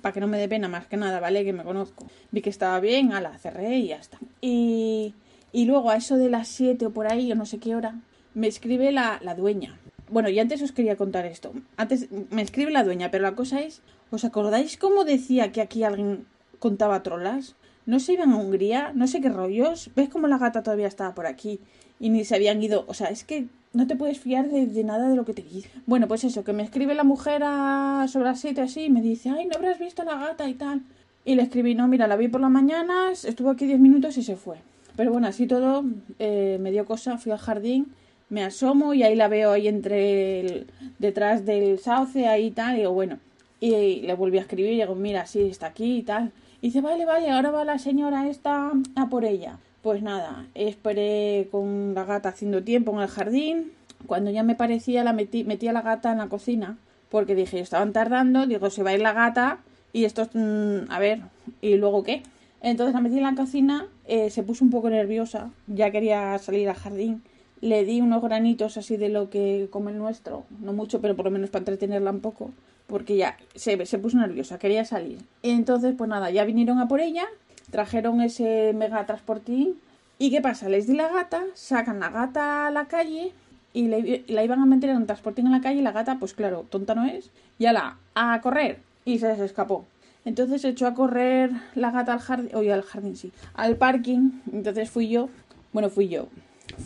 para 0.01 0.13
que 0.13 0.19
no 0.19 0.27
me 0.27 0.37
dé 0.37 0.49
pena 0.49 0.67
más 0.67 0.87
que 0.87 0.97
nada, 0.97 1.19
¿vale? 1.19 1.43
Que 1.43 1.53
me 1.53 1.63
conozco. 1.63 2.05
Vi 2.31 2.41
que 2.41 2.49
estaba 2.49 2.79
bien, 2.79 3.13
ala, 3.13 3.37
cerré 3.37 3.77
y 3.77 3.87
ya 3.87 3.97
está. 3.97 4.17
Y, 4.41 5.13
y 5.55 5.63
luego 5.63 5.89
a 5.89 5.95
eso 5.95 6.17
de 6.17 6.29
las 6.29 6.49
7 6.49 6.87
o 6.87 6.89
por 6.89 7.09
ahí, 7.09 7.31
o 7.31 7.35
no 7.35 7.45
sé 7.45 7.59
qué 7.59 7.77
hora, 7.77 7.95
me 8.33 8.47
escribe 8.47 8.91
la, 8.91 9.19
la 9.23 9.35
dueña. 9.35 9.79
Bueno, 10.09 10.27
y 10.27 10.37
antes 10.37 10.61
os 10.61 10.73
quería 10.73 10.97
contar 10.97 11.25
esto. 11.25 11.53
Antes 11.77 12.09
me 12.29 12.41
escribe 12.41 12.71
la 12.71 12.83
dueña, 12.83 13.09
pero 13.09 13.23
la 13.23 13.35
cosa 13.35 13.61
es, 13.61 13.81
¿os 14.11 14.25
acordáis 14.25 14.75
cómo 14.75 15.05
decía 15.05 15.53
que 15.53 15.61
aquí 15.61 15.83
alguien 15.83 16.25
contaba 16.59 17.03
trolas? 17.03 17.55
No 17.85 18.01
se 18.01 18.11
iban 18.11 18.33
a 18.33 18.35
Hungría, 18.35 18.91
no 18.95 19.07
sé 19.07 19.21
qué 19.21 19.29
rollos. 19.29 19.91
¿Ves 19.95 20.09
cómo 20.09 20.27
la 20.27 20.37
gata 20.37 20.61
todavía 20.61 20.87
estaba 20.87 21.15
por 21.15 21.25
aquí? 21.25 21.61
Y 22.01 22.09
ni 22.09 22.25
se 22.25 22.35
habían 22.35 22.61
ido. 22.61 22.83
O 22.89 22.93
sea, 22.93 23.07
es 23.07 23.23
que 23.23 23.47
no 23.71 23.87
te 23.87 23.95
puedes 23.95 24.19
fiar 24.19 24.49
de, 24.49 24.83
nada 24.83 25.07
de 25.07 25.15
lo 25.15 25.23
que 25.23 25.33
te 25.33 25.41
dice. 25.41 25.69
Bueno, 25.85 26.09
pues 26.09 26.25
eso, 26.25 26.43
que 26.43 26.51
me 26.51 26.63
escribe 26.63 26.95
la 26.95 27.05
mujer 27.05 27.43
a 27.45 28.07
sobre 28.09 28.25
las 28.25 28.41
7 28.41 28.59
así 28.59 28.81
y 28.81 28.89
me 28.89 29.01
dice, 29.01 29.29
ay, 29.29 29.45
no 29.45 29.55
habrás 29.55 29.79
visto 29.79 30.01
a 30.01 30.05
la 30.05 30.17
gata 30.17 30.49
y 30.49 30.55
tal. 30.55 30.81
Y 31.23 31.35
le 31.35 31.43
escribí, 31.43 31.75
no, 31.75 31.87
mira, 31.87 32.07
la 32.07 32.17
vi 32.17 32.27
por 32.27 32.41
las 32.41 32.51
mañanas, 32.51 33.23
estuvo 33.23 33.51
aquí 33.51 33.65
10 33.67 33.79
minutos 33.79 34.17
y 34.17 34.23
se 34.23 34.35
fue. 34.35 34.57
Pero 34.95 35.11
bueno, 35.11 35.27
así 35.27 35.47
todo, 35.47 35.83
eh, 36.19 36.57
me 36.61 36.71
dio 36.71 36.85
cosa, 36.85 37.17
fui 37.17 37.31
al 37.31 37.37
jardín, 37.37 37.93
me 38.29 38.43
asomo 38.43 38.93
y 38.93 39.03
ahí 39.03 39.15
la 39.15 39.27
veo 39.27 39.51
ahí 39.51 39.67
entre 39.67 40.65
detrás 40.99 41.45
del 41.45 41.79
sauce, 41.79 42.27
ahí 42.27 42.47
y 42.47 42.51
tal, 42.51 42.75
y 42.75 42.79
digo, 42.79 42.93
bueno, 42.93 43.19
y, 43.59 44.01
le 44.01 44.13
volví 44.13 44.37
a 44.37 44.41
escribir 44.41 44.73
y 44.73 44.77
digo, 44.77 44.95
mira, 44.95 45.25
sí, 45.25 45.41
está 45.41 45.67
aquí 45.67 45.97
y 45.97 46.03
tal. 46.03 46.31
Y 46.61 46.67
dice, 46.67 46.81
vale, 46.81 47.05
vale, 47.05 47.29
ahora 47.29 47.51
va 47.51 47.65
la 47.65 47.77
señora 47.77 48.27
esta 48.27 48.71
a 48.95 49.09
por 49.09 49.25
ella. 49.25 49.59
Pues 49.81 50.01
nada, 50.01 50.47
esperé 50.55 51.47
con 51.51 51.93
la 51.93 52.05
gata 52.05 52.29
haciendo 52.29 52.63
tiempo 52.63 52.91
en 52.93 53.01
el 53.01 53.07
jardín. 53.07 53.71
Cuando 54.07 54.31
ya 54.31 54.43
me 54.43 54.55
parecía, 54.55 55.03
la 55.03 55.13
metí, 55.13 55.43
metí 55.43 55.67
a 55.67 55.73
la 55.73 55.81
gata 55.81 56.11
en 56.11 56.19
la 56.19 56.27
cocina, 56.27 56.77
porque 57.09 57.35
dije, 57.35 57.59
estaban 57.59 57.93
tardando, 57.93 58.47
digo, 58.47 58.69
se 58.69 58.83
va 58.83 58.91
a 58.91 58.93
ir 58.93 59.01
la 59.01 59.13
gata 59.13 59.59
y 59.93 60.05
esto, 60.05 60.27
mm, 60.33 60.91
a 60.91 60.99
ver, 60.99 61.21
¿y 61.61 61.75
luego 61.75 62.03
qué? 62.03 62.23
Entonces 62.65 62.95
la 62.95 63.01
metí 63.01 63.17
en 63.17 63.23
la 63.23 63.35
cocina, 63.35 63.85
eh, 64.07 64.31
se 64.31 64.41
puso 64.41 64.65
un 64.65 64.71
poco 64.71 64.89
nerviosa, 64.89 65.51
ya 65.67 65.91
quería 65.91 66.35
salir 66.39 66.67
al 66.67 66.75
jardín. 66.75 67.21
Le 67.61 67.85
di 67.85 68.01
unos 68.01 68.23
granitos 68.23 68.75
así 68.77 68.97
de 68.97 69.09
lo 69.09 69.29
que 69.29 69.67
come 69.69 69.91
el 69.91 69.99
nuestro, 69.99 70.45
no 70.61 70.73
mucho, 70.73 70.99
pero 70.99 71.15
por 71.15 71.25
lo 71.25 71.31
menos 71.31 71.51
para 71.51 71.59
entretenerla 71.59 72.09
un 72.09 72.21
poco, 72.21 72.49
porque 72.87 73.17
ya 73.17 73.37
se, 73.53 73.85
se 73.85 73.99
puso 73.99 74.17
nerviosa, 74.17 74.57
quería 74.57 74.83
salir. 74.83 75.19
Entonces, 75.43 75.93
pues 75.95 76.09
nada, 76.09 76.31
ya 76.31 76.43
vinieron 76.43 76.79
a 76.79 76.87
por 76.87 77.01
ella, 77.01 77.27
trajeron 77.69 78.19
ese 78.19 78.73
mega 78.73 79.05
transportín. 79.05 79.75
¿Y 80.17 80.31
qué 80.31 80.41
pasa? 80.41 80.67
Les 80.67 80.87
di 80.87 80.95
la 80.95 81.09
gata, 81.09 81.43
sacan 81.53 81.99
la 81.99 82.09
gata 82.09 82.65
a 82.65 82.71
la 82.71 82.85
calle 82.85 83.31
y 83.73 83.89
la 84.27 84.43
iban 84.43 84.59
a 84.59 84.65
meter 84.65 84.89
en 84.89 84.97
un 84.97 85.05
transportín 85.05 85.45
en 85.45 85.51
la 85.51 85.61
calle 85.61 85.81
y 85.81 85.83
la 85.83 85.91
gata, 85.91 86.17
pues 86.17 86.33
claro, 86.33 86.65
tonta 86.67 86.95
no 86.95 87.05
es, 87.05 87.29
ya 87.59 87.73
la 87.73 87.99
a 88.15 88.41
correr 88.41 88.79
y 89.05 89.19
se 89.19 89.27
les 89.27 89.39
escapó. 89.39 89.85
Entonces 90.25 90.65
echó 90.65 90.87
a 90.87 90.95
correr 90.95 91.51
la 91.75 91.91
gata 91.91 92.13
al 92.13 92.19
jardín, 92.19 92.49
oye, 92.55 92.73
al 92.73 92.81
jardín 92.81 93.15
sí, 93.15 93.31
al 93.53 93.77
parking. 93.77 94.31
Entonces 94.51 94.89
fui 94.89 95.07
yo, 95.07 95.29
bueno, 95.71 95.89
fui 95.89 96.09
yo. 96.09 96.27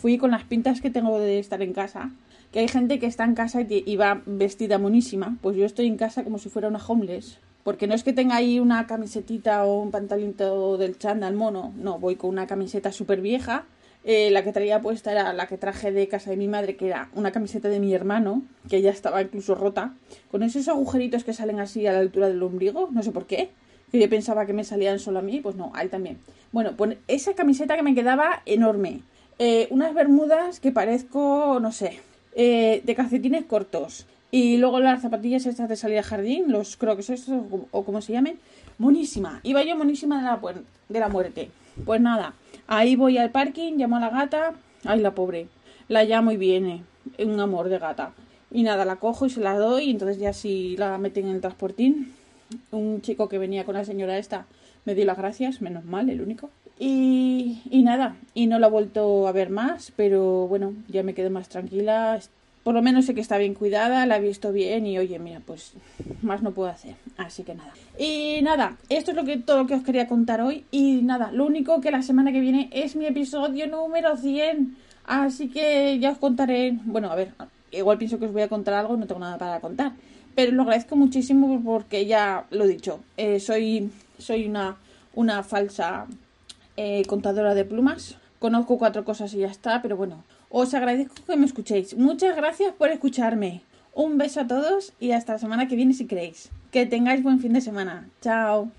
Fui 0.01 0.17
con 0.17 0.31
las 0.31 0.43
pintas 0.43 0.81
que 0.81 0.89
tengo 0.89 1.19
de 1.19 1.39
estar 1.39 1.61
en 1.61 1.73
casa. 1.73 2.11
Que 2.51 2.59
hay 2.59 2.67
gente 2.67 2.99
que 2.99 3.05
está 3.05 3.23
en 3.23 3.35
casa 3.35 3.61
y, 3.61 3.95
va 3.95 4.21
vestida 4.25 4.77
monísima. 4.77 5.37
Pues 5.41 5.55
yo 5.55 5.65
estoy 5.65 5.87
en 5.87 5.97
casa 5.97 6.23
como 6.23 6.37
si 6.37 6.49
fuera 6.49 6.67
una 6.67 6.83
homeless. 6.85 7.39
Porque 7.63 7.87
no 7.87 7.93
es 7.93 8.03
que 8.03 8.13
tenga 8.13 8.35
ahí 8.35 8.59
una 8.59 8.87
camisetita 8.87 9.63
o 9.65 9.81
un 9.81 9.91
pantalito 9.91 10.77
del 10.77 10.97
chándal 10.97 11.35
mono. 11.35 11.73
No, 11.77 11.99
voy 11.99 12.15
con 12.15 12.31
una 12.31 12.47
camiseta 12.47 12.91
súper 12.91 13.21
vieja 13.21 13.65
eh, 14.05 14.31
la 14.31 14.43
que 14.43 14.53
traía 14.53 14.81
puesta 14.81 15.11
era 15.11 15.33
la 15.33 15.47
que 15.47 15.57
traje 15.57 15.91
de 15.91 16.07
casa 16.07 16.29
de 16.29 16.37
mi 16.37 16.47
madre, 16.47 16.77
que 16.77 16.87
era 16.87 17.09
una 17.13 17.31
camiseta 17.31 17.67
de 17.69 17.79
mi 17.79 17.93
hermano, 17.93 18.43
que 18.69 18.81
ya 18.81 18.91
estaba 18.91 19.21
incluso 19.21 19.55
rota, 19.55 19.93
con 20.31 20.43
esos 20.43 20.67
agujeritos 20.67 21.23
que 21.23 21.33
salen 21.33 21.59
así 21.59 21.85
a 21.85 21.93
la 21.93 21.99
altura 21.99 22.27
del 22.27 22.41
ombligo, 22.41 22.89
no 22.91 23.03
sé 23.03 23.11
por 23.11 23.25
qué. 23.25 23.49
Que 23.91 23.99
yo 23.99 24.07
pensaba 24.07 24.45
que 24.45 24.53
me 24.53 24.63
salían 24.63 24.99
solo 24.99 25.19
a 25.19 25.21
mí, 25.23 25.39
pues 25.41 25.55
no, 25.55 25.71
a 25.73 25.81
él 25.81 25.89
también. 25.89 26.19
Bueno, 26.51 26.73
pues 26.77 26.97
esa 27.07 27.33
camiseta 27.33 27.75
que 27.75 27.83
me 27.83 27.95
quedaba 27.95 28.43
enorme. 28.45 29.01
Eh, 29.39 29.67
unas 29.71 29.93
bermudas 29.93 30.59
que 30.59 30.71
parezco, 30.71 31.59
no 31.59 31.71
sé, 31.71 31.99
eh, 32.35 32.81
de 32.83 32.95
calcetines 32.95 33.45
cortos. 33.45 34.05
Y 34.31 34.57
luego 34.57 34.79
las 34.79 35.01
zapatillas 35.01 35.45
estas 35.47 35.69
de 35.69 35.75
salir 35.75 35.97
al 35.97 36.03
jardín, 36.03 36.51
los 36.51 36.77
creo 36.77 36.95
que 36.95 37.03
son 37.03 37.67
o, 37.71 37.83
como 37.83 38.01
se 38.01 38.13
llamen. 38.13 38.39
Monísima. 38.77 39.39
Iba 39.43 39.63
yo 39.63 39.75
monísima 39.75 40.39
de 40.87 40.99
la 40.99 41.09
muerte. 41.09 41.49
Pues 41.85 42.01
nada, 42.01 42.33
Ahí 42.71 42.95
voy 42.95 43.17
al 43.17 43.31
parking, 43.31 43.77
llamo 43.77 43.95
a 43.95 43.99
la 43.99 44.11
gata. 44.11 44.53
Ay, 44.85 44.99
la 44.99 45.15
pobre. 45.15 45.47
La 45.87 46.03
llamo 46.03 46.31
y 46.31 46.37
viene. 46.37 46.83
Un 47.17 47.39
amor 47.39 47.67
de 47.67 47.79
gata. 47.79 48.11
Y 48.51 48.61
nada, 48.61 48.85
la 48.85 48.97
cojo 48.97 49.25
y 49.25 49.31
se 49.31 49.39
la 49.39 49.57
doy. 49.57 49.85
Y 49.85 49.89
entonces 49.89 50.19
ya 50.19 50.33
si 50.33 50.77
la 50.77 50.99
meten 50.99 51.25
en 51.25 51.33
el 51.33 51.41
transportín. 51.41 52.13
Un 52.69 53.01
chico 53.01 53.27
que 53.27 53.39
venía 53.39 53.65
con 53.65 53.73
la 53.73 53.85
señora 53.85 54.19
esta 54.19 54.45
me 54.85 54.93
dio 54.93 55.03
las 55.05 55.17
gracias, 55.17 55.63
menos 55.63 55.83
mal, 55.83 56.11
el 56.11 56.21
único. 56.21 56.51
Y, 56.77 57.63
y 57.71 57.81
nada, 57.81 58.15
y 58.35 58.45
no 58.45 58.59
la 58.59 58.67
he 58.67 58.69
vuelto 58.69 59.27
a 59.27 59.31
ver 59.31 59.49
más, 59.49 59.91
pero 59.95 60.47
bueno, 60.47 60.73
ya 60.87 61.01
me 61.01 61.15
quedé 61.15 61.31
más 61.31 61.49
tranquila 61.49 62.19
por 62.69 62.75
lo 62.75 62.83
menos 62.83 63.05
sé 63.07 63.15
que 63.15 63.21
está 63.21 63.39
bien 63.39 63.55
cuidada, 63.55 64.05
la 64.05 64.17
he 64.17 64.21
visto 64.21 64.51
bien 64.51 64.85
y 64.85 64.99
oye, 64.99 65.17
mira, 65.17 65.41
pues 65.43 65.73
más 66.21 66.43
no 66.43 66.51
puedo 66.51 66.69
hacer. 66.69 66.97
Así 67.17 67.41
que 67.41 67.55
nada. 67.55 67.73
Y 67.97 68.41
nada, 68.43 68.77
esto 68.89 69.09
es 69.09 69.17
lo 69.17 69.23
que 69.23 69.37
todo 69.37 69.57
lo 69.57 69.65
que 69.65 69.73
os 69.73 69.83
quería 69.83 70.07
contar 70.07 70.39
hoy. 70.39 70.65
Y 70.69 71.01
nada, 71.01 71.31
lo 71.31 71.47
único 71.47 71.81
que 71.81 71.89
la 71.89 72.03
semana 72.03 72.31
que 72.31 72.41
viene 72.41 72.69
es 72.71 72.95
mi 72.95 73.07
episodio 73.07 73.65
número 73.65 74.15
100. 74.17 74.77
Así 75.07 75.49
que 75.49 75.97
ya 75.97 76.11
os 76.11 76.19
contaré. 76.19 76.77
Bueno, 76.83 77.09
a 77.09 77.15
ver, 77.15 77.31
igual 77.71 77.97
pienso 77.97 78.19
que 78.19 78.25
os 78.25 78.33
voy 78.33 78.43
a 78.43 78.49
contar 78.49 78.75
algo, 78.75 78.95
no 78.97 79.07
tengo 79.07 79.21
nada 79.21 79.39
para 79.39 79.59
contar. 79.61 79.93
Pero 80.35 80.51
lo 80.51 80.61
agradezco 80.61 80.95
muchísimo 80.95 81.59
porque 81.65 82.05
ya 82.05 82.45
lo 82.51 82.65
he 82.65 82.67
dicho. 82.67 82.99
Eh, 83.17 83.39
soy, 83.39 83.89
soy 84.19 84.45
una, 84.45 84.77
una 85.15 85.41
falsa 85.41 86.05
eh, 86.77 87.01
contadora 87.07 87.55
de 87.55 87.65
plumas. 87.65 88.17
Conozco 88.37 88.77
cuatro 88.77 89.03
cosas 89.05 89.33
y 89.33 89.39
ya 89.39 89.47
está, 89.47 89.81
pero 89.81 89.97
bueno, 89.97 90.23
os 90.49 90.73
agradezco 90.73 91.15
que 91.25 91.37
me 91.37 91.45
escuchéis. 91.45 91.95
Muchas 91.95 92.35
gracias 92.35 92.73
por 92.73 92.89
escucharme. 92.89 93.61
Un 93.93 94.17
beso 94.17 94.41
a 94.41 94.47
todos 94.47 94.93
y 94.99 95.11
hasta 95.11 95.33
la 95.33 95.39
semana 95.39 95.67
que 95.67 95.75
viene 95.75 95.93
si 95.93 96.05
queréis. 96.05 96.49
Que 96.71 96.85
tengáis 96.85 97.23
buen 97.23 97.39
fin 97.39 97.53
de 97.53 97.61
semana. 97.61 98.09
Chao. 98.21 98.71